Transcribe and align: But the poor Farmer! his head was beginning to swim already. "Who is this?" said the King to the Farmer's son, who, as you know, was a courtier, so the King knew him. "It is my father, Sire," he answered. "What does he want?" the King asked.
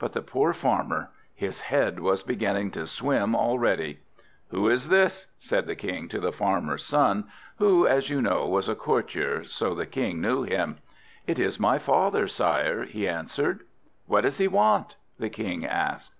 But 0.00 0.12
the 0.12 0.22
poor 0.22 0.52
Farmer! 0.52 1.10
his 1.36 1.60
head 1.60 2.00
was 2.00 2.24
beginning 2.24 2.72
to 2.72 2.84
swim 2.84 3.36
already. 3.36 4.00
"Who 4.48 4.68
is 4.68 4.88
this?" 4.88 5.28
said 5.38 5.68
the 5.68 5.76
King 5.76 6.08
to 6.08 6.18
the 6.18 6.32
Farmer's 6.32 6.84
son, 6.84 7.28
who, 7.58 7.86
as 7.86 8.10
you 8.10 8.20
know, 8.20 8.44
was 8.48 8.68
a 8.68 8.74
courtier, 8.74 9.44
so 9.44 9.76
the 9.76 9.86
King 9.86 10.20
knew 10.20 10.42
him. 10.42 10.78
"It 11.28 11.38
is 11.38 11.60
my 11.60 11.78
father, 11.78 12.26
Sire," 12.26 12.86
he 12.86 13.06
answered. 13.06 13.60
"What 14.06 14.22
does 14.22 14.38
he 14.38 14.48
want?" 14.48 14.96
the 15.20 15.30
King 15.30 15.64
asked. 15.64 16.12